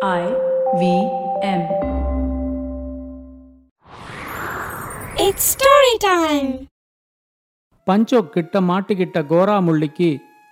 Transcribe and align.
I 0.00 0.24
V 0.78 0.82
M. 1.44 1.62
It's 5.16 5.44
story 5.54 5.94
time. 6.04 6.48
பஞ்சோக் 7.86 8.30
கிட்ட 8.32 8.60
மாட்டிக்கிட்ட 8.60 9.18
கோராமுள்ளிக்கு 9.30 10.10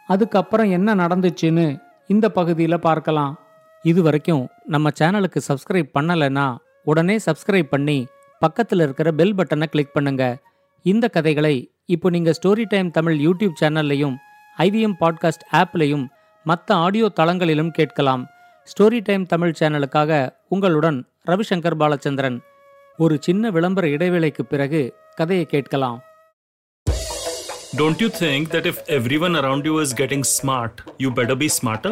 அதுக்கப்புறம் 0.08 0.70
என்ன 0.70 0.94
நடந்துச்சுன்னு 0.94 1.66
இந்த 2.06 2.28
பகுதியில் 2.30 2.78
பார்க்கலாம் 2.78 3.32
இது 3.84 4.02
வரைக்கும் 4.02 4.44
நம்ம 4.66 4.90
சேனலுக்கு 5.00 5.42
சப்ஸ்கிரைப் 5.48 5.90
பண்ணலைன்னா 5.98 6.46
உடனே 6.84 7.18
சப்ஸ்கிரைப் 7.26 7.70
பண்ணி 7.70 7.98
பக்கத்தில் 8.42 8.80
இருக்கிற 8.80 9.12
பெல் 9.12 9.34
பட்டனை 9.34 9.66
கிளிக் 9.66 9.92
பண்ணுங்க 9.92 10.24
இந்த 10.84 11.08
கதைகளை 11.08 11.56
இப்போ 11.86 12.10
நீங்கள் 12.10 12.38
ஸ்டோரி 12.42 12.66
டைம் 12.66 12.90
தமிழ் 12.90 13.18
யூடியூப் 13.18 13.60
சேனல்லையும் 13.60 14.16
ஐவிஎம் 14.58 14.98
பாட்காஸ்ட் 15.00 15.46
ஆப்லையும் 15.54 16.06
மற்ற 16.46 16.74
ஆடியோ 16.76 17.08
தளங்களிலும் 17.20 17.70
கேட்கலாம் 17.70 18.24
ஸ்டோரி 18.67 18.99
டைம் 19.01 19.25
தமிழ் 19.25 19.57
சேனலுக்காக 19.59 20.11
உங்களுடன் 20.47 20.99
ரவிசங்கர் 21.25 21.77
பாலச்சந்திரன் 21.81 22.37
ஒரு 22.97 23.15
சின்ன 23.19 23.49
விளம்பர 23.49 23.87
இடைவேளைக்கு 23.87 24.45
பிறகு 24.45 24.81
கதையை 25.15 25.45
கேட்கலாம் 25.45 25.99
Don't 27.73 27.99
you 28.01 28.09
think 28.21 28.49
that 28.49 28.65
if 28.65 28.77
everyone 28.89 29.35
around 29.37 29.65
you 29.65 29.75
is 29.79 29.91
getting 29.93 30.23
smart, 30.37 30.81
you 30.97 31.09
better 31.09 31.35
be 31.35 31.47
smarter? 31.49 31.91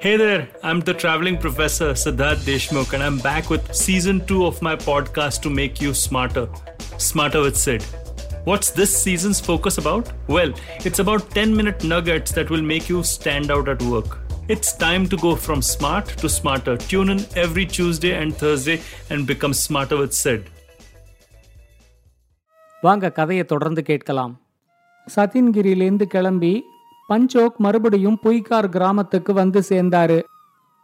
Hey 0.00 0.16
there, 0.16 0.40
I'm 0.62 0.80
the 0.80 0.94
traveling 0.94 1.36
professor 1.38 1.90
Siddharth 1.94 2.42
Deshmukh, 2.48 2.92
and 2.92 3.02
I'm 3.02 3.18
back 3.20 3.48
with 3.48 3.72
season 3.74 4.16
2 4.26 4.44
of 4.44 4.60
my 4.60 4.74
podcast 4.80 5.40
to 5.42 5.50
make 5.50 5.80
you 5.80 5.92
smarter. 5.96 6.44
Smarter 7.00 7.40
with 7.40 7.56
Sid. 7.56 7.84
What's 8.44 8.70
this 8.72 8.92
season's 8.98 9.40
focus 9.40 9.78
about? 9.78 10.12
Well, 10.28 10.52
it's 10.80 10.98
about 10.98 11.30
10 11.32 11.56
minute 11.56 11.84
nuggets 11.84 12.32
that 12.32 12.50
will 12.50 12.66
make 12.72 12.88
you 12.88 13.02
stand 13.04 13.50
out 13.50 13.68
at 13.68 13.82
work. 13.84 14.10
It's 14.49 14.69
time 14.75 15.03
to 15.09 15.17
go 15.17 15.31
from 15.35 15.59
smart 15.63 16.07
to 16.21 16.27
smarter. 16.29 16.75
Tune 16.83 17.09
in 17.09 17.19
every 17.35 17.65
Tuesday 17.67 18.13
and 18.13 18.33
Thursday 18.33 18.77
and 19.09 19.27
become 19.27 19.53
smarter 19.65 19.97
with 20.01 20.13
Sid. 20.21 20.41
வாங்க 22.83 23.11
கதையை 23.11 23.43
தொடர்ந்து 23.43 23.81
கேட்கலாம் 23.83 24.33
சதின்கிரியிலேருந்து 25.07 26.05
கிளம்பி 26.07 26.53
பஞ்சோக் 27.09 27.57
மறுபடியும் 27.57 28.19
புய்கார் 28.23 28.69
கிராமத்துக்கு 28.69 29.33
வந்து 29.33 29.61
சேர்ந்தாரு 29.69 30.19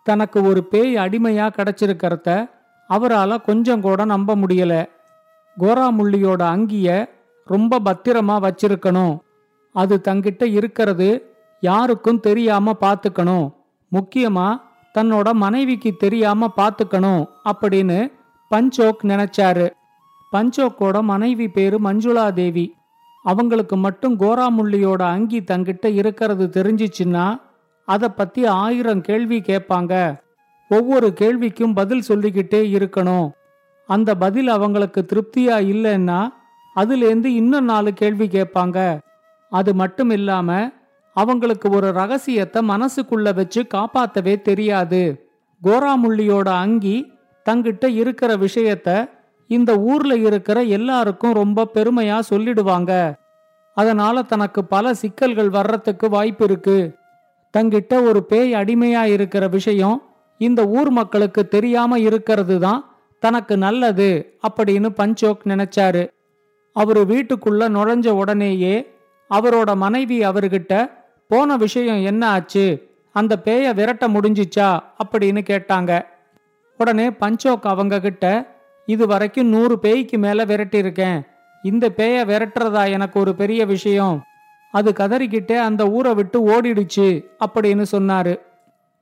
தனக்கு 0.06 0.42
ஒரு 0.44 0.64
பேய் 0.72 0.94
அடிமையா 0.98 1.48
கிடைச்சிருக்கிறத 1.58 2.30
அவரால் 2.90 3.44
கொஞ்சம் 3.50 3.82
கூட 3.82 4.06
நம்ப 4.06 4.36
முடியல 4.36 4.74
கோராமுள்ளியோட 5.58 6.42
அங்கிய 6.56 6.90
ரொம்ப 7.48 7.80
பத்திரமா 7.80 8.36
வச்சிருக்கணும் 8.48 9.16
அது 9.76 9.96
தங்கிட்ட 10.08 10.44
இருக்கிறது 10.58 11.10
யாருக்கும் 11.66 12.24
தெரியாம 12.28 12.74
பார்த்துக்கணும் 12.82 13.48
முக்கியமா 13.92 14.48
தன்னோட 14.96 15.30
மனைவிக்கு 15.44 15.92
தெரியாம 16.04 16.50
பார்த்துக்கணும் 16.58 17.24
அப்படின்னு 17.50 18.00
பஞ்சோக் 18.52 19.02
நினைச்சாரு. 19.04 19.68
பஞ்சோக்கோட 20.32 20.98
மனைவி 21.02 21.46
பேரு 21.50 21.78
மஞ்சுளா 21.84 22.26
தேவி 22.40 22.66
அவங்களுக்கு 23.24 23.76
மட்டும் 23.78 24.16
கோராமுள்ளியோட 24.20 25.02
அங்கி 25.14 25.40
தங்கிட்ட 25.42 25.88
இருக்கிறது 25.94 26.46
தெரிஞ்சிச்சுன்னா 26.56 27.26
அதை 27.88 28.10
பத்தி 28.10 28.42
ஆயிரம் 28.64 29.02
கேள்வி 29.02 29.38
கேட்பாங்க. 29.40 29.94
ஒவ்வொரு 30.70 31.08
கேள்விக்கும் 31.20 31.76
பதில் 31.76 32.08
சொல்லிக்கிட்டே 32.10 32.62
இருக்கணும். 32.78 33.28
அந்த 33.90 34.10
பதில் 34.24 34.50
அவங்களுக்கு 34.56 35.02
திருப்தியா 35.10 35.58
இல்லைன்னா 35.72 36.20
அதுலேருந்து 36.76 37.30
இன்னும் 37.42 37.70
நாலு 37.72 37.92
கேள்வி 37.94 38.28
கேட்பாங்க. 38.28 38.78
அது 39.52 39.72
மட்டும் 39.76 40.10
இல்லாம 40.10 40.70
அவங்களுக்கு 41.16 41.68
ஒரு 41.70 41.92
ரகசியத்தை 41.92 42.62
மனசுக்குள்ள 42.68 43.34
வச்சு 43.34 43.62
காப்பாத்தவே 43.74 44.42
தெரியாது. 44.42 45.02
கோராமுள்ளியோட 45.64 46.48
அங்கி 46.50 46.98
தங்கிட்ட 47.50 47.86
இருக்கிற 47.94 48.32
விஷயத்த 48.36 49.10
இந்த 49.50 49.72
ஊர்ல 49.80 50.14
இருக்கிற 50.18 50.64
எல்லாருக்கும் 50.78 51.34
ரொம்ப 51.34 51.68
பெருமையா 51.74 52.20
சொல்லிடுவாங்க. 52.30 52.92
அதனால 53.78 54.22
தனக்கு 54.22 54.62
பல 54.66 54.94
சிக்கல்கள் 54.94 55.50
வர்றதுக்கு 55.50 56.10
வாய்ப்பு 56.10 56.46
இருக்கு. 56.46 56.78
தங்கிட்ட 57.58 57.94
ஒரு 58.04 58.24
பேய் 58.24 58.54
அடிமையா 58.54 59.04
இருக்கிற 59.04 59.48
விஷயம் 59.48 59.98
இந்த 60.42 60.62
ஊர் 60.68 60.90
மக்களுக்கு 60.90 61.48
தெரியாம 61.48 62.00
இருக்கிறது 62.00 62.60
தான் 62.60 62.82
தனக்கு 63.20 63.58
நல்லது 63.58 64.10
அப்படின்னு 64.48 64.90
பஞ்சோக் 64.90 65.46
நினைச்சாரு. 65.46 66.04
அவரு 66.76 67.02
வீட்டுக்குள்ள 67.02 67.64
நுழைஞ்ச 67.76 68.08
உடனேயே 68.10 68.76
அவரோட 69.30 69.76
மனைவி 69.76 70.18
அவர்கிட்ட 70.26 71.04
போன 71.28 71.58
விஷயம் 71.58 72.06
என்ன 72.06 72.28
ஆச்சு? 72.28 72.96
அந்த 73.14 73.42
பேய 73.44 73.74
விரட்ட 73.74 74.08
முடிஞ்சிச்சா? 74.08 74.80
அப்படின்னு 75.06 75.42
கேட்டாங்க. 75.50 76.06
உடனே 76.78 77.10
பஞ்சோக் 77.10 77.62
அவங்க 77.62 78.00
கிட்ட 78.00 78.56
இது 78.86 79.08
வரைக்கும் 79.08 79.48
நூறு 79.48 79.80
பேய்க்கு 79.80 80.18
மேல 80.18 80.46
விரட்டியிருக்கேன். 80.46 81.26
இந்த 81.64 81.90
பேய 81.90 82.26
விரட்டுறதா 82.26 82.92
எனக்கு 82.92 83.20
ஒரு 83.20 83.36
பெரிய 83.36 83.66
விஷயம். 83.66 84.24
அது 84.72 84.92
கதறிக்கிட்டே 84.92 85.58
அந்த 85.58 85.88
ஊரை 85.88 86.14
விட்டு 86.14 86.48
ஓடிடுச்சு 86.48 87.24
அப்படின்னு 87.46 87.86
சொன்னாரு. 87.92 88.40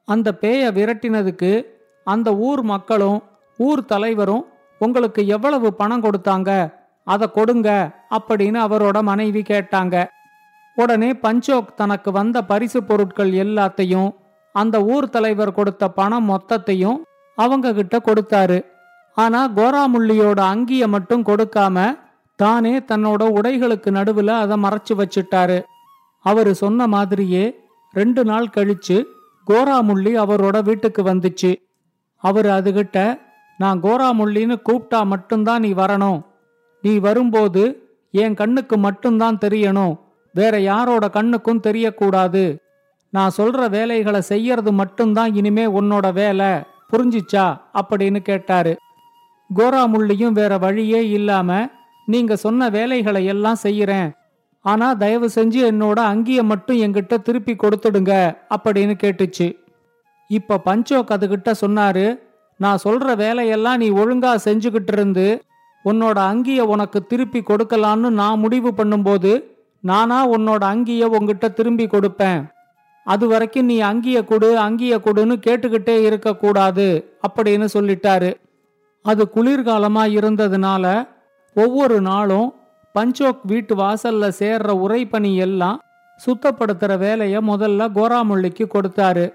அந்த 0.06 0.36
பேய 0.36 0.72
விரட்டினதுக்கு 0.72 1.66
அந்த 2.04 2.36
ஊர் 2.36 2.62
மக்களும் 2.62 3.24
ஊர் 3.58 3.86
தலைவரும் 3.86 4.46
உங்களுக்கு 4.80 5.28
எவ்வளவு 5.28 5.74
பணம் 5.74 6.04
கொடுத்தாங்க? 6.04 6.74
அதை 7.04 7.32
கொடுங்க 7.32 7.92
அப்படின்னு 8.10 8.58
அவரோட 8.58 9.02
மனைவி 9.02 9.42
கேட்டாங்க. 9.42 10.08
உடனே 10.76 11.14
பஞ்சோக் 11.14 11.74
தனக்கு 11.76 12.12
வந்த 12.12 12.44
பரிசு 12.44 12.84
பொருட்கள் 12.84 13.32
எல்லாத்தையும் 13.32 14.16
அந்த 14.52 14.84
ஊர் 14.84 15.10
தலைவர் 15.10 15.54
கொடுத்த 15.54 15.90
பணம் 15.90 16.30
மொத்தத்தையும் 16.30 16.98
அவங்க 17.36 17.74
கிட்ட 17.74 18.02
கொடுத்தாரு. 18.06 18.66
ஆனா 19.14 19.50
கோராமுள்ளியோட 19.50 20.40
அங்கிய 20.40 20.88
மட்டும் 20.88 21.24
கொடுக்காம 21.24 22.00
தானே 22.36 22.80
தன்னோட 22.80 23.24
உடைகளுக்கு 23.38 23.90
நடுவுல 23.92 24.28
அதை 24.28 24.58
மறைச்சு 24.64 24.94
வச்சிட்டாரு. 24.94 25.64
அவரு 26.20 26.56
சொன்ன 26.56 26.88
மாதிரியே 26.88 27.60
ரெண்டு 27.92 28.24
நாள் 28.24 28.54
கழிச்சு 28.56 29.04
கோராமுள்ளி 29.48 30.12
அவரோட 30.24 30.64
வீட்டுக்கு 30.64 31.04
வந்துச்சு. 31.04 31.52
அவர் 32.18 32.46
அதுகிட்ட 32.46 33.20
நான் 33.58 33.82
கோராமுள்ளின்னு 33.82 34.56
கூப்பிட்டா 34.70 35.06
மட்டும்தான் 35.06 35.62
நீ 35.62 35.74
வரணும். 35.74 36.24
நீ 36.82 36.98
வரும்போது 36.98 37.64
என் 38.12 38.34
கண்ணுக்கு 38.34 38.78
மட்டும்தான் 38.78 39.38
தெரியணும். 39.38 40.00
வேற 40.34 40.60
யாரோட 40.60 41.10
கண்ணுக்கும் 41.10 41.62
தெரியக்கூடாது. 41.68 42.58
நான் 43.10 43.32
சொல்ற 43.38 43.70
வேலைகளை 43.70 44.22
செய்யறது 44.22 44.72
மட்டும்தான் 44.72 45.36
இனிமே 45.36 45.66
உன்னோட 45.66 46.14
வேலை. 46.14 46.48
புரிஞ்சிச்சா? 46.92 47.58
அப்படின்னு 47.74 48.20
கேட்டாரு. 48.20 48.78
கோராமுள்ளியும் 49.56 50.32
வேற 50.32 50.58
வழியே 50.58 51.10
இல்லாம 51.10 51.68
நீங்க 52.06 52.36
சொன்ன 52.36 52.70
வேலைகளை 52.70 53.26
எல்லாம் 53.26 53.58
செய்யறேன். 53.64 54.12
ஆனா 54.62 54.94
தயவு 54.94 55.30
செஞ்சு 55.36 55.72
என்னோட 55.72 56.00
அங்கியை 56.00 56.44
மட்டும் 56.44 56.78
எங்கிட்ட 56.78 57.22
திருப்பி 57.22 57.56
கொடுத்துடுங்க 57.56 58.38
அப்படின்னு 58.50 58.94
கேட்டுச்சு. 59.04 59.56
இப்ப 60.28 60.58
பஞ்சோக் 60.58 61.10
அதுகிட்ட 61.10 61.52
சொன்னாரு 61.66 62.20
நான் 62.58 62.78
சொல்ற 62.84 63.16
வேலையெல்லாம் 63.16 63.78
நீ 63.78 63.90
ஒழுங்கா 63.90 64.36
செஞ்சுகிட்டு 64.46 64.92
இருந்து 64.92 65.44
உன்னோட 65.86 66.18
அங்கிய 66.18 66.66
உனக்கு 66.66 67.06
திருப்பி 67.06 67.42
கொடுக்கலான்னு 67.42 68.10
நான் 68.10 68.40
முடிவு 68.40 68.74
பண்ணும்போது 68.78 69.44
நானா 69.84 70.18
உன்னோட 70.32 70.64
அங்கிய 70.64 71.06
உங்ககிட்ட 71.08 71.48
திரும்பி 71.50 71.86
கொடுப்பேன். 71.86 72.42
அது 73.06 73.28
வரைக்கும் 73.28 73.66
நீ 73.66 73.80
அங்கிய 73.80 74.18
கொடு 74.24 74.50
அங்கிய 74.58 74.98
கொடுன்னு 74.98 75.36
கேட்டுக்கிட்டே 75.46 75.96
இருக்க 76.04 76.36
கூடாது 76.36 76.86
அப்படின்னு 77.28 77.68
சொல்லிட்டாரு. 77.74 78.30
அது 79.02 79.24
குளிர்காலமா 79.36 80.04
இருந்ததுனால 80.18 81.08
ஒவ்வொரு 81.56 82.02
நாளும் 82.02 82.54
பஞ்சோக் 82.94 83.40
வீட்டு 83.44 83.76
வாசல்ல 83.76 84.32
சேர்ற 84.40 84.70
உரைப்பணி 84.86 85.36
எல்லாம் 85.36 85.82
சுத்தப்படுத்துற 86.26 86.98
வேலைய 86.98 87.42
முதல்ல 87.42 87.88
கோராமுள்ளிக்கு 87.98 88.66
கொடுத்தாரு. 88.74 89.26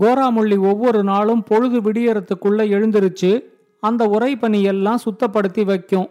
கோராமுள்ளி 0.00 0.58
ஒவ்வொரு 0.70 1.02
நாளும் 1.02 1.42
பொழுது 1.42 1.80
விடியறதுக்குள்ள 1.80 2.60
எழுந்திருச்சு 2.76 3.32
அந்த 3.80 4.04
உறைபனி 4.06 4.62
எல்லாம் 4.62 5.04
சுத்தப்படுத்தி 5.04 5.64
வைக்கும். 5.64 6.08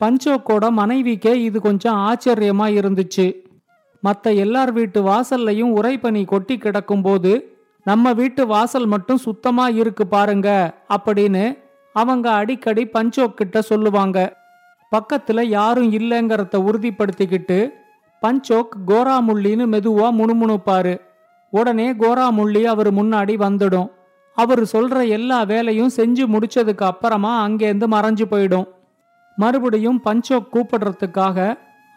பஞ்சோக்கோட 0.00 0.70
மனைவிக்கே 0.70 1.34
இது 1.34 1.60
கொஞ்சம் 1.60 1.96
ஆச்சரியமா 1.96 2.66
இருந்துச்சு. 2.78 3.34
மற்ற 4.00 4.32
எல்லார் 4.32 4.72
வீட்டு 4.72 5.02
வாசல்லையும் 5.02 5.72
உரைப்பனி 5.76 6.26
கொட்டி 6.26 6.56
கிடக்கும்போது 6.56 7.44
நம்ம 7.84 8.12
வீட்டு 8.12 8.46
வாசல் 8.46 8.86
மட்டும் 8.86 9.16
சுத்தமா 9.16 9.68
இருக்கு 9.68 10.06
பாருங்க 10.06 10.74
அப்படின்னு 10.88 11.58
அவங்க 11.92 12.30
அடிக்கடி 12.30 12.86
பஞ்சோக் 12.86 13.34
கிட்ட 13.34 13.62
சொல்லுவாங்க. 13.62 14.36
பக்கத்துல 14.96 15.42
யாரும் 15.42 15.92
இல்லைங்கிறத 15.92 16.56
உறுதிப்படுத்திக்கிட்டு 16.56 17.68
பஞ்சோக் 18.20 18.76
கோராமுள்ளின்னு 18.86 19.66
மெதுவா 19.74 20.08
முணுமுணுப்பாரு. 20.10 21.00
உடனே 21.50 21.92
கோராமுள்ளி 21.92 22.62
அவர் 22.62 22.94
முன்னாடி 22.94 23.34
வந்துடும். 23.46 23.90
அவர் 24.34 24.62
சொல்ற 24.62 25.08
எல்லா 25.08 25.42
வேலையும் 25.42 25.90
செஞ்சு 25.96 26.24
முடிச்சதுக்கு 26.26 26.82
அப்புறமா 26.82 27.48
அங்கேருந்து 27.48 27.86
மறைஞ்சு 27.90 28.24
போயிடும். 28.30 28.66
மறுபடியும் 29.42 30.00
பஞ்சோக் 30.04 30.50
கூப்பிடுறதுக்காக 30.52 31.38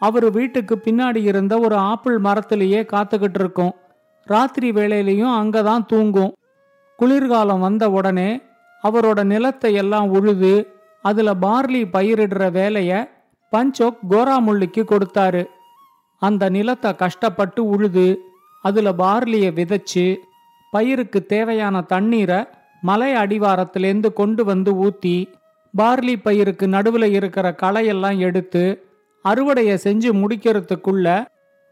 அவர் 0.02 0.26
வீட்டுக்கு 0.30 0.74
பின்னாடி 0.84 1.20
இருந்த 1.30 1.54
ஒரு 1.58 1.76
ஆப்பிள் 1.92 2.16
மரத்திலேயே 2.18 2.80
காத்துக்கிட்டு 2.92 3.38
இருக்கும். 3.40 3.72
ராத்திரி 4.26 4.68
வேளையிலையும் 4.70 5.36
அங்கதான் 5.40 5.86
தூங்கும். 5.86 6.32
குளிர்காலம் 6.98 7.64
வந்த 7.66 7.84
உடனே 7.90 8.30
அவரோட 8.82 9.20
நிலத்தை 9.24 9.70
எல்லாம் 9.74 10.08
உழுது 10.10 10.54
அதுல 11.04 11.30
பார்லி 11.42 11.82
பயிரிடுற 11.94 12.44
வேலைய 12.50 12.92
பஞ்சோக் 13.52 13.98
கோராமுள்ளிக்கு 14.10 14.82
கொடுத்தாரு. 14.84 15.42
அந்த 16.22 16.44
நிலத்தை 16.48 16.90
கஷ்டப்பட்டு 17.02 17.60
உழுது 17.74 18.06
அதுல 18.62 18.90
பார்லிய 18.98 19.46
விதைச்சு 19.58 20.06
பயிருக்கு 20.72 21.18
தேவையான 21.32 21.82
தண்ணீரை 21.92 22.40
மலை 22.82 23.10
அடிவாரத்திலேருந்து 23.14 24.10
கொண்டு 24.12 24.42
வந்து 24.44 24.70
ஊத்தி 24.84 25.16
பார்லி 25.78 26.14
பயிருக்கு 26.22 26.68
நடுவில் 26.68 27.08
இருக்கிற 27.12 27.54
களையெல்லாம் 27.62 28.18
எடுத்து 28.18 28.62
அறுவடையை 29.24 29.76
செஞ்சு 29.84 30.10
முடிக்கிறதுக்குள்ள 30.20 31.06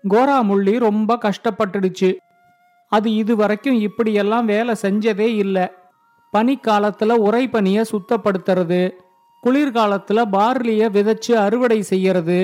கோராமுள்ளி 0.09 0.79
ரொம்ப 0.79 1.19
கஷ்டப்பட்டுடுச்சு. 1.23 2.11
அது 2.93 3.15
இது 3.15 3.37
வரைக்கும் 3.37 3.79
இப்படியெல்லாம் 3.81 4.47
வேலை 4.47 4.75
செஞ்சதே 4.83 5.29
இல்லை. 5.45 5.67
பனிக்காலத்தில் 6.33 7.23
உரைப்பனியை 7.29 7.83
சுத்தப்படுத்துறது 7.93 8.83
குளிர்காலத்தில் 9.41 10.31
பார்லியை 10.33 10.89
விதைச்சு 10.97 11.33
அறுவடை 11.33 11.83
செய்யறது 11.83 12.41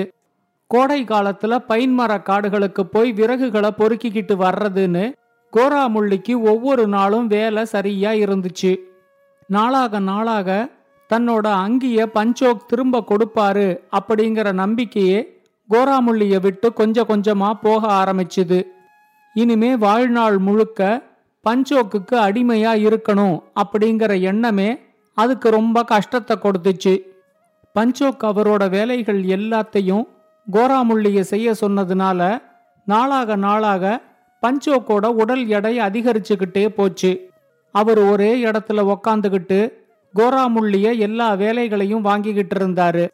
கோடை 0.67 1.03
காலத்தில் 1.03 1.65
பைன் 1.67 1.93
மர 1.93 2.21
காடுகளுக்கு 2.21 2.85
போய் 2.85 3.13
விறகுகளை 3.13 3.69
பொறுக்கிக்கிட்டு 3.77 4.35
வர்றதுன்னு 4.35 5.05
கோராமுள்ளிக்கு 5.53 6.33
ஒவ்வொரு 6.41 6.87
நாளும் 6.87 7.27
வேலை 7.27 7.65
சரியா 7.65 8.11
இருந்துச்சு. 8.11 8.71
நாளாக 9.47 9.99
நாளாக 9.99 10.69
தன்னோட 11.13 11.45
அங்கிய 11.51 12.09
பஞ்சோக் 12.11 12.65
திரும்ப 12.67 13.03
கொடுப்பாரு 13.07 13.67
அப்படிங்கிற 13.91 14.51
நம்பிக்கையே 14.53 15.19
கோராமுள்ளிய 15.69 16.41
விட்டு 16.41 16.73
கொஞ்சம் 16.73 17.07
கொஞ்சமா 17.07 17.53
போக 17.61 18.03
ஆரம்பிச்சுது. 18.03 18.59
இனிமே 19.33 19.75
வாழ்நாள் 19.77 20.37
முழுக்க 20.37 21.01
பஞ்சோக்குக்கு 21.49 22.15
அடிமையா 22.27 22.71
இருக்கணும் 22.85 23.39
அப்படிங்கிற 23.55 24.21
எண்ணமே 24.21 24.79
அதுக்கு 25.13 25.49
ரொம்ப 25.49 25.83
கஷ்டத்தை 25.83 26.37
கொடுத்துச்சு. 26.37 26.93
பஞ்சோக் 27.73 28.23
அவரோட 28.23 28.69
வேலைகள் 28.69 29.23
எல்லாத்தையும் 29.23 30.03
கோராமுள்ளிய 30.51 31.19
செய்ய 31.19 31.51
சொன்னதுனால 31.61 32.41
நாளாக 32.85 33.35
நாளாக 33.35 34.01
பஞ்சோக்கோட 34.43 35.05
உடல் 35.05 35.47
எடை 35.47 35.79
அதிகரிச்சுக்கிட்டே 35.79 36.67
போச்சு. 36.67 37.11
அவர் 37.71 37.99
ஒரே 37.99 38.43
இடத்துல 38.43 38.95
உக்காந்துக்கிட்டு 38.95 39.59
கோராமுள்ளிய 40.15 40.97
எல்லா 40.97 41.33
வேலைகளையும் 41.33 42.01
வாங்கிக்கிட்டு 42.01 42.55
இருந்தாரு 42.59 43.07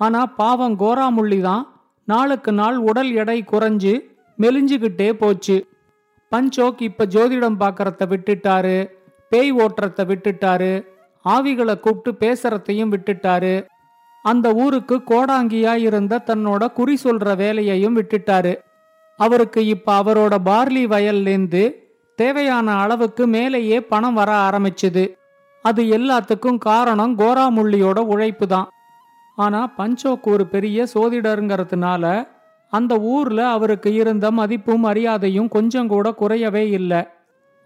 ஆனா 0.00 0.26
பாவம் 0.26 0.78
கோராமுள்ளி 0.78 1.40
தான் 1.40 1.64
நாளுக்கு 2.08 2.52
நாள் 2.52 2.76
உடல் 2.76 3.10
எடை 3.12 3.44
குறைஞ்சு 3.52 3.92
மெலிஞ்சுக்கிட்டே 4.38 5.12
போச்சு. 5.12 5.56
பஞ்சோக் 6.32 6.80
இப்ப 6.80 7.06
ஜோதிடம் 7.06 7.60
பார்க்கறத 7.60 8.06
விட்டுட்டாரு 8.12 8.76
பேய் 9.28 9.52
ஓட்டுறத 9.52 10.04
விட்டுட்டாரு 10.10 10.72
ஆவிகளை 11.24 11.80
கூப்பிட்டு 11.80 12.10
பேசுறதையும் 12.20 12.92
விட்டுட்டாரு. 12.94 13.54
அந்த 14.22 14.46
ஊருக்கு 14.54 14.96
கோடாங்கியா 14.96 15.74
இருந்த 15.76 16.22
தன்னோட 16.26 16.72
குறி 16.72 16.96
சொல்ற 17.04 17.36
வேலையையும் 17.36 17.96
விட்டுட்டாரு. 17.96 18.54
அவருக்கு 19.18 19.66
இப்ப 19.66 20.02
அவரோட 20.02 20.34
பார்லி 20.44 20.82
வயல்லேருந்து 20.94 21.62
தேவையான 22.18 22.74
அளவுக்கு 22.74 23.26
மேலேயே 23.26 23.80
பணம் 23.80 24.14
வர 24.14 24.30
ஆரம்பிச்சுது. 24.48 25.04
அது 25.62 25.82
எல்லாத்துக்கும் 25.84 26.58
காரணம் 26.58 27.18
கோராமுள்ளியோட 27.18 27.98
உழைப்பு 27.98 28.46
தான் 28.46 28.68
ஆனா 29.36 29.66
பஞ்சோக் 29.76 30.26
ஒரு 30.26 30.46
பெரிய 30.46 30.86
சோதிடருங்கிறதுனால 30.94 32.28
அந்த 32.70 32.98
ஊர்ல 32.98 33.48
அவருக்கு 33.48 33.94
இருந்த 33.94 34.30
மதிப்பும் 34.30 34.80
மரியாதையும் 34.80 35.48
கொஞ்சம் 35.48 35.88
கூட 35.88 36.14
குறையவே 36.20 36.70
இல்லை. 36.70 37.02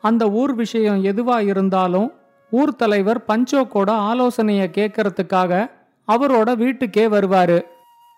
அந்த 0.00 0.30
ஊர் 0.30 0.54
விஷயம் 0.54 1.04
எதுவா 1.04 1.46
இருந்தாலும் 1.46 2.12
ஊர் 2.50 2.76
தலைவர் 2.76 3.24
பஞ்சோக்கோட 3.28 3.90
ஆலோசனையை 3.90 4.70
கேட்கறதுக்காக 4.74 5.70
அவரோட 6.08 6.56
வீட்டுக்கே 6.56 7.06
வருவாரு. 7.06 7.62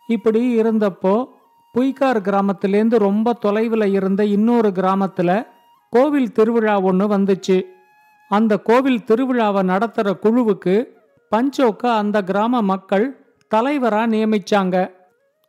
இப்படி 0.07 0.61
இருந்தப்போ 0.61 1.27
புய்கார் 1.75 2.21
கிராமத்திலேருந்து 2.25 2.99
ரொம்ப 2.99 3.33
தொலைவில் 3.33 3.87
இருந்த 3.93 4.25
இன்னொரு 4.25 4.69
கிராமத்துல 4.69 5.47
கோவில் 5.91 6.33
திருவிழா 6.33 6.81
ஒன்று 6.81 7.07
வந்துச்சு. 7.09 7.67
அந்த 8.29 8.59
கோவில் 8.59 9.05
திருவிழாவை 9.07 9.63
நடத்துற 9.63 10.13
குழுவுக்கு 10.23 10.87
பஞ்சோக்க 11.33 11.87
அந்த 11.87 12.23
கிராம 12.23 12.63
மக்கள் 12.63 13.27
தலைவரா 13.55 14.03
நியமிச்சாங்க. 14.15 14.91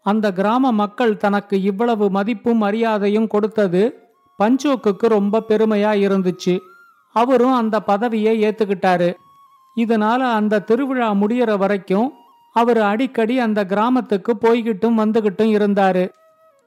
அந்த 0.01 0.33
கிராம 0.33 0.71
மக்கள் 0.71 1.17
தனக்கு 1.17 1.61
இவ்வளவு 1.61 2.09
மதிப்பும் 2.09 2.57
மரியாதையும் 2.57 3.27
கொடுத்தது 3.27 4.09
பஞ்சோக்குக்கு 4.43 5.07
ரொம்ப 5.07 5.43
பெருமையா 5.47 5.91
இருந்துச்சு. 6.07 6.59
அவரும் 7.11 7.53
அந்த 7.53 7.79
பதவியை 7.79 8.43
ஏத்துக்கிட்டாரு. 8.43 9.13
இதனால 9.75 10.17
அந்த 10.17 10.59
திருவிழா 10.59 11.11
முடியற 11.11 11.57
வரைக்கும் 11.57 12.13
அவர் 12.53 12.81
அடிக்கடி 12.81 13.39
அந்த 13.39 13.65
கிராமத்துக்கு 13.65 14.33
போய்கிட்டும் 14.41 14.99
வந்துகிட்டும் 15.01 15.51
இருந்தாரு. 15.57 16.09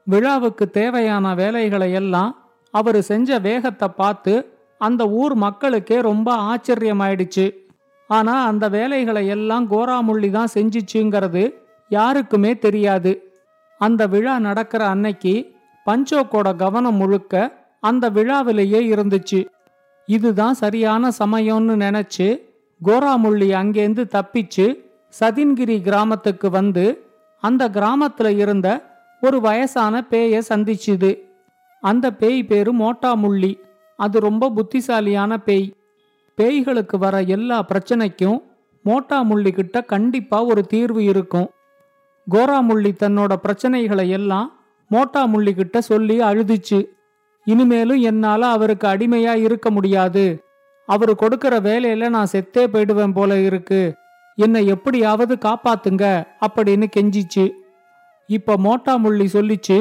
விழாவுக்கு 0.03 0.69
தேவையான 0.69 1.35
வேலைகளை 1.35 1.91
எல்லாம் 1.91 2.37
அவர் 2.71 3.01
செஞ்ச 3.01 3.39
வேகத்தை 3.39 3.87
பார்த்து 3.87 4.60
அந்த 4.87 5.01
ஊர் 5.21 5.33
மக்களுக்கே 5.45 5.97
ரொம்ப 6.01 6.27
ஆச்சரியமாயிடுச்சு. 6.51 7.45
ஆனா 8.09 8.35
அந்த 8.45 8.65
வேலைகளை 8.69 9.23
எல்லாம் 9.27 9.65
கோராமுள்ளி 9.71 10.29
தான் 10.29 10.53
செஞ்சிச்சுங்கிறது 10.53 11.43
யாருக்குமே 11.89 12.51
தெரியாது. 12.57 13.11
அந்த 13.81 14.01
விழா 14.07 14.35
நடக்கிற 14.39 14.81
அன்னைக்கு 14.85 15.33
பஞ்சோக்கோட 15.85 16.49
கவனம் 16.55 16.95
முழுக்க 16.95 17.33
அந்த 17.79 18.05
விழாவிலேயே 18.09 18.81
இருந்துச்சு. 18.93 19.39
இதுதான் 20.07 20.55
சரியான 20.63 21.11
சமயம்னு 21.19 21.75
நினைச்சு 21.85 22.27
கோராமுள்ளி 22.81 23.49
அங்கேருந்து 23.61 24.03
தப்பிச்சு 24.17 24.65
சதின்கிரி 25.19 25.77
கிராமத்துக்கு 25.81 26.49
வந்து 26.49 26.85
அந்த 27.43 27.63
கிராமத்துல 27.69 28.29
இருந்த 28.37 28.67
ஒரு 29.21 29.37
வயசான 29.41 30.03
பேயை 30.09 30.41
சந்திச்சுது. 30.49 31.11
அந்த 31.83 32.05
பேய் 32.21 32.41
பேரு 32.43 32.71
மோட்டாமுள்ளி. 32.73 33.53
அது 34.01 34.19
ரொம்ப 34.19 34.49
புத்திசாலியான 34.49 35.37
பேய். 35.37 35.73
பேய்களுக்கு 36.37 36.97
வர 36.97 37.21
எல்லா 37.21 37.57
பிரச்சனைக்கும் 37.63 38.39
மோட்டாமுள்ளி 38.85 39.51
கிட்ட 39.51 39.81
கண்டிப்பா 39.81 40.43
ஒரு 40.43 40.61
தீர்வு 40.65 41.03
இருக்கும். 41.03 41.49
கோராமுள்ளி 42.31 42.91
தன்னோட 42.99 43.33
பிரச்சனைகளை 43.43 44.07
எல்லாம் 44.09 44.47
மோட்டாமுள்ளி 44.91 45.51
கிட்ட 45.51 45.81
சொல்லி 45.81 46.19
அழுதுச்சு. 46.19 46.79
இனிமேலும் 47.45 48.01
என்னால 48.01 48.47
அவருக்கு 48.47 48.87
அடிமையா 48.87 49.33
இருக்க 49.35 49.69
முடியாது. 49.71 50.25
அவரு 50.85 51.15
கொடுக்கிற 51.15 51.59
வேலையில 51.59 52.09
நான் 52.09 52.31
செத்தே 52.31 52.63
போயிடுவேன் 52.67 53.13
போல 53.13 53.39
இருக்கு. 53.39 53.81
என்னை 54.35 54.67
எப்படியாவது 54.67 55.37
காப்பாத்துங்க 55.41 56.05
அப்படின்னு 56.47 56.87
கெஞ்சிச்சு. 56.95 57.45
இப்ப 58.27 58.57
மோட்டாமுள்ளி 58.57 59.27
சொல்லிச்சு 59.33 59.79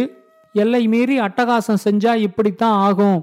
எல்லை 0.52 0.88
மீறி 0.88 1.20
அட்டகாசம் 1.20 1.82
செஞ்சா 1.84 2.14
இப்படித்தான் 2.14 2.78
ஆகும். 2.88 3.18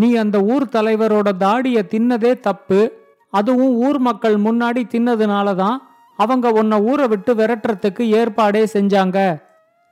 நீ 0.00 0.08
அந்த 0.22 0.38
ஊர் 0.52 0.64
தலைவரோட 0.72 1.28
தாடிய 1.44 1.78
தின்னதே 1.92 2.32
தப்பு. 2.40 2.80
அதுவும் 3.30 3.74
ஊர் 3.86 3.98
மக்கள் 3.98 4.36
முன்னாடி 4.36 4.82
தின்னதுனால 4.94 5.54
தான் 5.54 5.78
அவங்க 6.16 6.46
உன்னை 6.60 6.76
ஊரை 6.90 7.06
விட்டு 7.08 7.32
விரட்டுறதுக்கு 7.34 8.04
ஏற்பாடே 8.18 8.62
செஞ்சாங்க. 8.72 9.18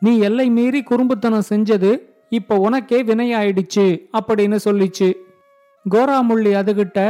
நீ 0.02 0.12
எல்லை 0.18 0.46
மீறி 0.50 0.80
குறும்புத்தனம் 0.82 1.48
செஞ்சது 1.48 1.90
இப்ப 2.28 2.58
உனக்கே 2.66 2.98
வினையாயிடுச்சு 3.02 3.86
அப்படின்னு 4.18 4.58
சொல்லிச்சு. 4.64 5.08
கோராமுள்ளி 5.90 6.52
அதுகிட்ட 6.60 7.00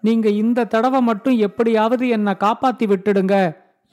நீங்க 0.00 0.28
இந்த 0.42 0.68
தடவை 0.72 1.00
மட்டும் 1.00 1.36
எப்படியாவது 1.38 2.04
என்னை 2.08 2.32
காப்பாத்தி 2.40 2.84
விட்டுடுங்க. 2.86 3.34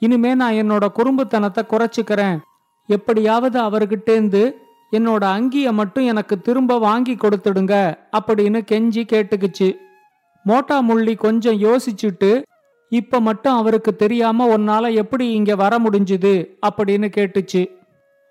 இனிமே 0.02 0.32
நான் 0.34 0.58
என்னோட 0.62 0.84
குறும்புத்தனத்தை 0.96 1.62
குறைச்சுக்கிறேன். 1.66 2.38
எப்படியாவது 2.88 3.58
அவர்கிட்டேந்து 3.60 4.42
என்னோட 4.92 5.24
அங்கிய 5.24 5.72
மட்டும் 5.72 6.04
எனக்கு 6.04 6.40
திரும்ப 6.40 6.78
வாங்கி 6.78 7.14
கொடுத்துடுங்க 7.14 7.94
அப்படின்னு 8.18 8.60
கெஞ்சி 8.70 9.04
கேட்டுக்குச்சு. 9.12 9.76
மோட்டா 10.44 10.80
முள்ளி 10.80 11.16
கொஞ்சம் 11.16 11.58
யோசிச்சுட்டு 11.60 12.42
இப்ப 12.88 13.20
மட்டும் 13.20 13.54
அவருக்கு 13.54 13.96
தெரியாம 13.96 14.56
உன்னால 14.56 14.94
எப்படி 14.94 15.32
இங்க 15.32 15.56
வர 15.56 15.78
முடிஞ்சுது? 15.78 16.48
அப்படின்னு 16.68 17.10
கேட்டுச்சு. 17.16 17.66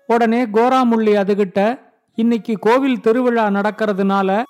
உடனே 0.06 0.46
கோராமுள்ளி 0.46 1.14
அதுகிட்ட 1.14 1.80
இன்னைக்கு 2.14 2.58
கோவில் 2.58 3.00
திருவிழா 3.00 3.46
நடக்கிறதுனால 3.46 4.42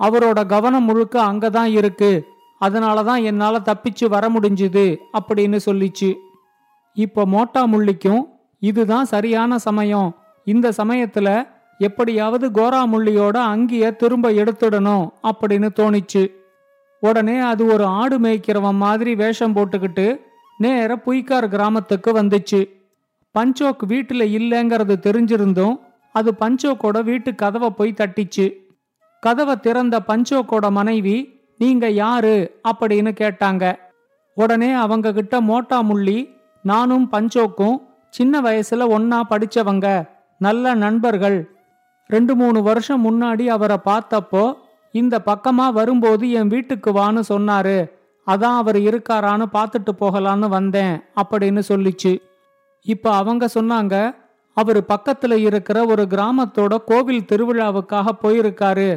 அவரோட 0.00 0.46
கவனம் 0.46 0.84
முழுக்க 0.84 1.22
அங்கதான் 1.22 1.64
இருக்கு. 1.64 2.24
அதனாலதான் 2.60 3.22
என்னால 3.22 3.58
தப்பிச்சு 3.58 4.08
வர 4.08 4.28
முடிஞ்சுது 4.28 4.96
அப்படின்னு 5.18 5.58
சொல்லிச்சு. 5.66 6.14
இப்ப 6.94 7.26
மோட்டா 7.26 7.66
முள்ளிக்கும் 7.66 8.22
இதுதான் 8.60 9.04
சரியான 9.04 9.58
சமயம். 9.58 10.14
இந்த 10.44 10.72
சமயத்துல 10.76 11.58
எப்படியாவது 11.80 12.50
கோராமுள்ளியோட 12.50 13.36
அங்கிய 13.36 13.90
திரும்ப 13.90 14.30
எடுத்துடணும் 14.30 15.08
அப்படின்னு 15.22 15.68
தோணிச்சு. 15.76 16.30
உடனே 17.00 17.38
அது 17.38 17.66
ஒரு 17.66 17.84
ஆடு 17.84 18.18
மேய்க்கிறவன் 18.18 18.74
மாதிரி 18.74 19.14
வேஷம் 19.14 19.56
போட்டுக்கிட்டு 19.56 20.20
நேர 20.58 20.96
புய்கார் 21.06 21.48
கிராமத்துக்கு 21.48 22.12
வந்துச்சு. 22.12 22.68
பஞ்சோக் 23.38 23.82
வீட்டுல 23.88 24.24
இல்லைங்கிறது 24.38 24.96
தெரிஞ்சிருந்தும் 25.06 25.74
அது 26.12 26.34
பஞ்சோக்கோட 26.40 27.02
வீட்டு 27.02 27.34
கதவை 27.34 27.70
போய் 27.70 27.94
தட்டிச்சு. 27.96 28.52
கதவை 29.20 29.56
திறந்த 29.56 30.00
பஞ்சோக்கோட 30.08 30.70
மனைவி 30.70 31.40
நீங்க 31.58 31.90
யாரு? 31.90 32.60
அப்படின்னு 32.68 33.12
கேட்டாங்க. 33.20 33.74
உடனே 34.34 34.72
அவங்க 34.72 35.12
கிட்ட 35.12 35.40
மோட்டா 35.40 35.80
முள்ளி 35.80 36.28
நானும் 36.62 37.08
பஞ்சோக்கும் 37.12 37.76
சின்ன 38.10 38.40
வயசுல 38.40 38.84
ஒன்னா 38.96 39.20
படிச்சவங்க 39.30 40.08
நல்ல 40.38 40.74
நண்பர்கள் 40.74 41.59
ரெண்டு 42.14 42.34
மூணு 42.40 42.58
வருஷம் 42.62 43.04
முன்னாடி 43.06 43.44
அவரை 43.46 43.76
பார்த்தப்போ 43.84 44.44
இந்த 44.94 45.16
பக்கமா 45.26 45.66
வரும்போது 45.72 46.30
என் 46.38 46.52
வீட்டுக்கு 46.54 46.90
வான்னு 46.92 47.22
சொன்னாரு. 47.28 47.78
அதான் 48.26 48.56
அவர் 48.62 48.78
இருக்காரான்னு 48.88 49.46
பார்த்துட்டு 49.52 49.92
போகலான்னு 50.00 50.48
வந்தேன் 50.48 50.94
அப்படின்னு 51.22 51.62
சொல்லிச்சு. 51.68 52.12
இப்போ 52.86 53.10
அவங்க 53.14 53.44
சொன்னாங்க 53.54 53.94
அவர் 54.56 54.80
பக்கத்துல 54.82 55.34
இருக்கிற 55.48 55.78
ஒரு 55.84 56.04
கிராமத்தோட 56.10 56.74
கோவில் 56.86 57.26
திருவிழாவுக்காக 57.32 58.08
போயிருக்காரு. 58.22 58.90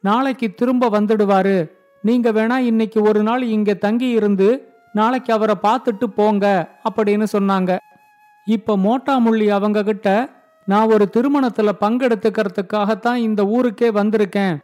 நாளைக்கு 0.00 0.48
திரும்ப 0.54 0.90
வந்துடுவாரு. 0.90 1.56
நீங்க 2.02 2.30
வேணா 2.32 2.56
இன்னைக்கு 2.70 2.98
ஒரு 3.02 3.22
நாள் 3.22 3.42
இங்க 3.56 3.74
தங்கி 3.74 4.08
இருந்து 4.18 4.48
நாளைக்கு 4.92 5.30
அவரை 5.32 5.56
பார்த்துட்டு 5.62 6.06
போங்க 6.14 6.46
அப்படின்னு 6.88 7.26
சொன்னாங்க. 7.32 7.72
இப்ப 8.46 8.76
மோட்டாமுள்ளி 8.76 9.46
அவங்க 9.58 9.82
கிட்ட 9.82 10.08
நான் 10.66 10.90
ஒரு 10.90 11.10
திருமணத்துல 11.12 11.72
பங்கெடுத்துக்கிறதுக்காகத்தான் 11.80 13.14
இந்த 13.14 13.46
ஊருக்கே 13.46 13.90
வந்திருக்கேன். 13.90 14.58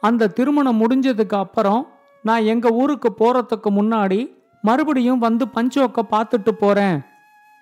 அந்த 0.00 0.28
திருமணம் 0.28 0.80
முடிஞ்சதுக்கு 0.80 1.34
அப்புறம் 1.34 1.88
நான் 2.22 2.42
எங்க 2.42 2.68
ஊருக்கு 2.68 3.14
போறதுக்கு 3.18 3.70
முன்னாடி 3.70 4.20
மறுபடியும் 4.62 5.18
வந்து 5.18 5.46
பஞ்சோக்க 5.54 6.02
பார்த்துட்டு 6.10 6.50
போறேன். 6.50 7.00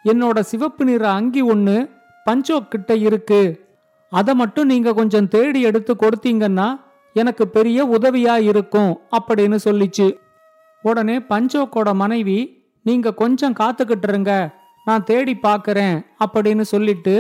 என்னோட 0.05 0.41
சிவப்பு 0.41 0.85
நிற 0.85 1.11
அங்கி 1.11 1.41
ஒன்று 1.41 1.91
பஞ்சோக் 2.25 2.69
கிட்ட 2.69 2.97
இருக்கு. 2.97 3.67
அதை 4.11 4.35
மட்டும் 4.35 4.67
நீங்க 4.67 4.93
கொஞ்சம் 4.93 5.29
தேடி 5.29 5.61
எடுத்து 5.61 5.95
கொடுத்தீங்கன்னா 5.95 6.81
எனக்கு 7.13 7.49
பெரிய 7.49 7.87
உதவியா 7.87 8.41
இருக்கும் 8.41 9.01
அப்படின்னு 9.19 9.59
சொல்லிச்சு. 9.65 10.19
உடனே 10.83 11.19
பஞ்சோக்கோட 11.19 11.95
மனைவி 11.95 12.39
நீங்க 12.83 13.15
கொஞ்சம் 13.15 13.55
காத்துக்கிட்டு 13.61 14.09
இருங்க 14.09 14.51
நான் 14.85 15.05
தேடி 15.05 15.39
பார்க்கறேன் 15.43 16.07
அப்படின்னு 16.25 16.61
சொல்லிட்டு 16.61 17.15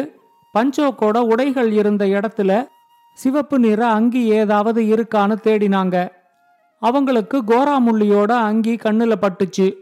பஞ்சோக்கோட 0.54 1.18
உடைகள் 1.18 1.72
இருந்த 1.72 2.04
இடத்துல 2.06 2.66
சிவப்பு 3.14 3.58
நிற 3.58 3.86
அங்கி 3.86 4.26
ஏதாவது 4.26 4.82
இருக்கான்னு 4.82 5.36
தேடினாங்க. 5.42 6.08
அவங்களுக்கு 6.78 7.42
கோராமுள்ளியோட 7.42 8.32
அங்கி 8.32 8.74
கண்ணுல 8.74 9.14
பட்டுச்சு. 9.20 9.74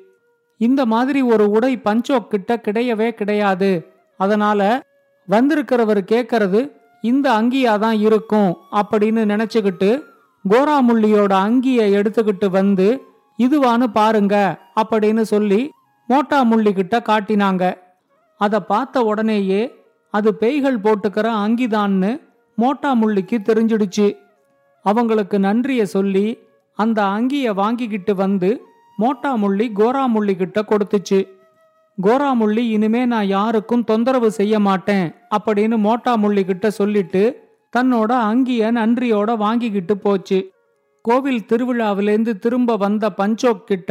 இந்த 0.59 0.87
மாதிரி 0.87 1.23
ஒரு 1.23 1.50
உடை 1.50 1.76
பஞ்சோக் 1.76 2.31
கிட்ட 2.31 2.57
கிடையவே 2.57 3.11
கிடையாது. 3.11 3.87
அதனால 4.17 4.83
வந்திருக்கிறவர் 5.29 6.00
கேட்கறது 6.12 6.73
இந்த 7.02 7.31
அங்கியா 7.31 7.79
தான் 7.79 7.99
இருக்கும் 7.99 8.57
அப்படின்னு 8.73 9.23
நினைச்சுக்கிட்டு 9.33 10.02
கோராமுள்ளியோட 10.49 11.33
அங்கியை 11.47 11.87
எடுத்துக்கிட்டு 11.99 12.49
வந்து 12.50 13.02
இதுவான்னு 13.38 13.87
பாருங்க 13.93 14.59
அப்படின்னு 14.81 15.21
சொல்லி 15.21 15.71
மோட்டா 16.07 16.43
முள்ளி 16.43 16.73
கிட்ட 16.73 17.02
காட்டினாங்க. 17.07 17.75
அதை 18.41 18.61
பார்த்த 18.61 19.00
உடனேயே 19.00 19.82
அது 20.12 20.35
பேய்கள் 20.35 20.78
போட்டுக்கிற 20.78 21.26
அங்கிதான்னு 21.45 22.21
மோட்டா 22.57 22.90
முள்ளிக்கு 22.95 23.37
தெரிஞ்சிடுச்சு. 23.49 24.16
அவங்களுக்கு 24.83 25.38
நன்றிய 25.38 25.87
சொல்லி 25.87 26.38
அந்த 26.78 27.04
அங்கிய 27.04 27.52
வாங்கிக்கிட்டு 27.52 28.14
வந்து 28.14 28.50
மோட்டா 28.97 29.35
முள்ளி 29.35 29.66
கோராமுள்ளி 29.76 30.37
கிட்ட 30.37 30.64
கொடுத்துச்சு. 30.64 31.21
கோராமுள்ளி 32.02 32.62
இனிமே 32.76 33.04
நான் 33.04 33.26
யாருக்கும் 33.26 33.85
தொந்தரவு 33.85 34.31
செய்ய 34.31 34.61
மாட்டேன் 34.61 35.14
அப்படின்னு 35.37 35.76
மோட்டா 35.76 36.16
முள்ளி 36.16 36.45
கிட்ட 36.45 36.71
சொல்லிட்டு 36.71 37.23
தன்னோட 37.76 38.12
அங்கிய 38.31 38.73
நன்றியோட 38.73 39.37
வாங்கிக்கிட்டு 39.37 39.99
போச்சு. 39.99 40.52
கோவில் 41.02 41.47
திருவிழாவிலேருந்து 41.49 42.33
திரும்ப 42.38 42.76
வந்த 42.76 43.11
பஞ்சோக் 43.11 43.66
கிட்ட 43.66 43.90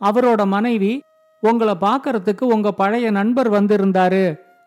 அவரோட 0.00 0.46
மனைவி 0.46 0.92
உங்களை 1.40 1.74
பார்க்கறதுக்கு 1.80 2.44
உங்க 2.44 2.72
பழைய 2.72 3.10
நண்பர் 3.10 3.50
வந்திருந்தாரு. 3.50 4.24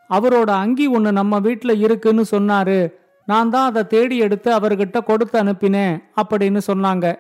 அவரோட 0.10 0.50
அங்கி 0.50 0.88
ஒன்று 0.88 1.12
நம்ம 1.12 1.40
வீட்டில் 1.40 1.80
இருக்குன்னு 1.80 2.24
சொன்னாரு. 2.32 2.94
நான் 3.26 3.50
தான் 3.50 3.66
அதை 3.66 3.84
தேடி 3.88 4.18
எடுத்து 4.18 4.60
அவர்கிட்ட 4.60 5.04
கொடுத்து 5.04 5.44
அனுப்பினேன் 5.44 6.04
அப்படின்னு 6.22 6.62
சொன்னாங்க. 6.68 7.16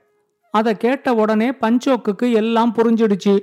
அதை 0.51 0.77
கேட்ட 0.77 1.13
உடனே 1.13 1.51
பஞ்சோக்குக்கு 1.51 2.31
எல்லாம் 2.31 2.75
புரிஞ்சிடுச்சு. 2.77 3.35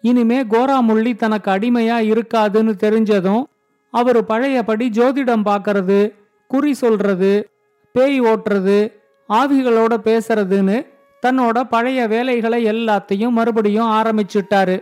இனிமே 0.00 0.42
கோராமுள்ளி 0.42 1.16
தனக்கு 1.16 1.50
அடிமையா 1.50 1.96
இருக்காதுன்னு 2.12 2.72
தெரிஞ்சதும் 2.84 3.42
அவர் 3.90 4.24
பழையபடி 4.24 4.88
ஜோதிடம் 4.88 5.44
பார்க்கறது 5.44 6.14
குறி 6.46 6.74
சொல்றது 6.74 7.50
பேய் 7.92 8.20
ஓட்டுறது 8.20 8.92
ஆவிகளோட 9.28 9.94
பேசுறதுன்னு 10.08 10.86
தன்னோட 11.26 11.60
பழைய 11.60 12.06
வேலைகளை 12.06 12.64
எல்லாத்தையும் 12.64 13.28
மறுபடியும் 13.28 13.90
ஆரம்பிச்சிட்டாரு. 13.90 14.80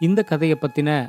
இந்த 0.00 0.22
கதையை 0.22 0.58
பத்தின 0.60 1.08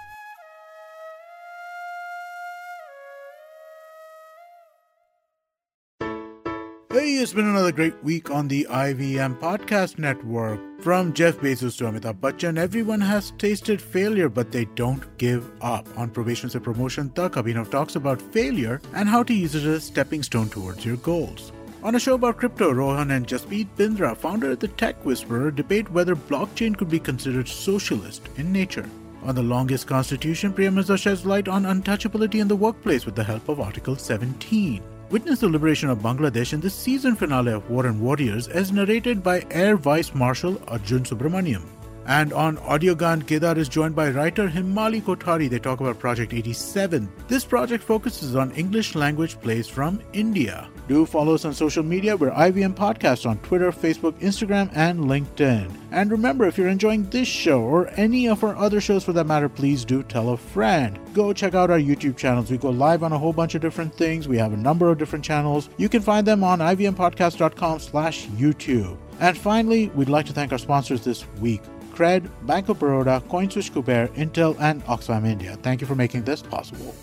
Hey, 7.01 7.15
it's 7.15 7.33
been 7.33 7.47
another 7.47 7.71
great 7.71 8.03
week 8.03 8.29
on 8.29 8.47
the 8.47 8.67
IVM 8.69 9.39
Podcast 9.39 9.97
Network. 9.97 10.59
From 10.83 11.13
Jeff 11.13 11.37
Bezos 11.37 11.75
to 11.79 11.85
Amitabh 11.85 12.19
Bachchan, 12.19 12.59
everyone 12.59 13.01
has 13.01 13.31
tasted 13.39 13.81
failure, 13.81 14.29
but 14.29 14.51
they 14.51 14.65
don't 14.75 15.17
give 15.17 15.51
up. 15.63 15.87
On 15.97 16.11
Probation 16.11 16.47
Se 16.47 16.59
Promotion, 16.59 17.09
Tak 17.09 17.31
Abhinav 17.31 17.71
talks 17.71 17.95
about 17.95 18.21
failure 18.21 18.79
and 18.93 19.09
how 19.09 19.23
to 19.23 19.33
use 19.33 19.55
it 19.55 19.63
as 19.63 19.77
a 19.77 19.81
stepping 19.81 20.21
stone 20.21 20.47
towards 20.47 20.85
your 20.85 20.97
goals. 20.97 21.51
On 21.81 21.95
a 21.95 21.99
show 21.99 22.13
about 22.13 22.37
crypto, 22.37 22.71
Rohan 22.71 23.09
and 23.09 23.25
Jasmeet 23.25 23.69
Bindra, 23.75 24.15
founder 24.15 24.51
of 24.51 24.59
the 24.59 24.67
Tech 24.67 25.03
Whisperer, 25.03 25.49
debate 25.49 25.89
whether 25.89 26.15
blockchain 26.15 26.77
could 26.77 26.89
be 26.89 26.99
considered 26.99 27.47
socialist 27.47 28.29
in 28.37 28.53
nature. 28.53 28.87
On 29.23 29.33
the 29.33 29.41
longest 29.41 29.87
constitution, 29.87 30.53
Priya 30.53 30.97
sheds 30.97 31.25
light 31.25 31.47
on 31.47 31.63
untouchability 31.63 32.41
in 32.41 32.47
the 32.47 32.55
workplace 32.55 33.07
with 33.07 33.15
the 33.15 33.23
help 33.23 33.49
of 33.49 33.59
Article 33.59 33.95
17. 33.95 34.83
Witness 35.11 35.41
the 35.41 35.49
liberation 35.49 35.89
of 35.89 35.97
Bangladesh 35.97 36.53
in 36.53 36.61
the 36.61 36.69
season 36.69 37.17
finale 37.17 37.51
of 37.51 37.69
War 37.69 37.85
and 37.85 37.99
Warriors 37.99 38.47
as 38.47 38.71
narrated 38.71 39.21
by 39.21 39.45
Air 39.51 39.75
Vice 39.75 40.15
Marshal 40.15 40.57
Arjun 40.69 41.03
Subramaniam. 41.03 41.80
And 42.07 42.33
on 42.33 42.57
Audiogan, 42.57 43.25
Kedar 43.27 43.57
is 43.57 43.69
joined 43.69 43.95
by 43.95 44.09
writer 44.09 44.47
Himali 44.49 45.01
Kothari. 45.01 45.49
They 45.49 45.59
talk 45.59 45.79
about 45.79 45.99
Project 45.99 46.33
87. 46.33 47.07
This 47.27 47.45
project 47.45 47.83
focuses 47.83 48.35
on 48.35 48.51
English 48.51 48.95
language 48.95 49.39
plays 49.39 49.67
from 49.67 50.01
India. 50.13 50.67
Do 50.87 51.05
follow 51.05 51.35
us 51.35 51.45
on 51.45 51.53
social 51.53 51.83
media. 51.83 52.17
We're 52.17 52.31
IVM 52.31 52.73
Podcast 52.73 53.29
on 53.29 53.37
Twitter, 53.39 53.71
Facebook, 53.71 54.13
Instagram, 54.19 54.69
and 54.75 55.01
LinkedIn. 55.01 55.71
And 55.91 56.11
remember, 56.11 56.45
if 56.47 56.57
you're 56.57 56.67
enjoying 56.67 57.09
this 57.11 57.27
show 57.27 57.61
or 57.61 57.87
any 57.95 58.27
of 58.27 58.43
our 58.43 58.55
other 58.55 58.81
shows 58.81 59.03
for 59.03 59.13
that 59.13 59.27
matter, 59.27 59.47
please 59.47 59.85
do 59.85 60.01
tell 60.03 60.29
a 60.29 60.37
friend. 60.37 60.99
Go 61.13 61.33
check 61.33 61.53
out 61.53 61.69
our 61.69 61.79
YouTube 61.79 62.17
channels. 62.17 62.49
We 62.49 62.57
go 62.57 62.71
live 62.71 63.03
on 63.03 63.13
a 63.13 63.19
whole 63.19 63.33
bunch 63.33 63.53
of 63.55 63.61
different 63.61 63.93
things. 63.93 64.27
We 64.27 64.37
have 64.37 64.53
a 64.53 64.57
number 64.57 64.89
of 64.89 64.97
different 64.97 65.23
channels. 65.23 65.69
You 65.77 65.87
can 65.87 66.01
find 66.01 66.25
them 66.25 66.43
on 66.43 66.59
ivmpodcast.com 66.59 67.79
slash 67.79 68.27
YouTube. 68.29 68.97
And 69.19 69.37
finally, 69.37 69.89
we'd 69.89 70.09
like 70.09 70.25
to 70.25 70.33
thank 70.33 70.51
our 70.51 70.57
sponsors 70.57 71.03
this 71.03 71.27
week. 71.39 71.61
Cred, 72.01 72.29
Bank 72.47 72.67
of 72.67 72.79
Baroda, 72.79 73.21
CoinSwitch 73.29 73.69
Kuber, 73.73 74.09
Intel, 74.15 74.59
and 74.59 74.83
Oxfam 74.85 75.27
India. 75.27 75.55
Thank 75.61 75.81
you 75.81 75.87
for 75.87 75.93
making 75.93 76.23
this 76.23 76.41
possible. 76.41 76.95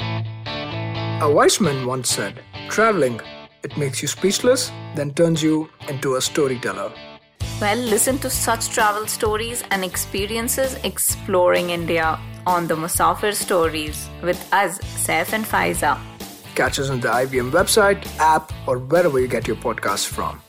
A 0.00 1.30
wise 1.32 1.60
man 1.60 1.86
once 1.86 2.08
said, 2.10 2.42
Traveling, 2.68 3.20
it 3.62 3.76
makes 3.76 4.02
you 4.02 4.08
speechless, 4.08 4.72
then 4.96 5.14
turns 5.14 5.44
you 5.44 5.68
into 5.88 6.16
a 6.16 6.20
storyteller. 6.20 6.90
Well, 7.60 7.78
listen 7.78 8.18
to 8.18 8.28
such 8.28 8.70
travel 8.70 9.06
stories 9.06 9.62
and 9.70 9.84
experiences 9.84 10.74
exploring 10.82 11.70
India 11.70 12.18
on 12.46 12.66
the 12.66 12.74
Musafir 12.74 13.32
Stories 13.32 14.08
with 14.22 14.40
us, 14.52 14.80
Saif 15.06 15.32
and 15.32 15.44
Faiza. 15.44 16.00
Catch 16.56 16.80
us 16.80 16.90
on 16.90 16.98
the 16.98 17.08
IBM 17.08 17.52
website, 17.52 18.04
app, 18.18 18.52
or 18.66 18.78
wherever 18.78 19.20
you 19.20 19.28
get 19.28 19.46
your 19.46 19.56
podcasts 19.56 20.04
from. 20.06 20.42